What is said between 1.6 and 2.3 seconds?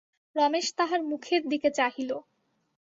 চাহিল।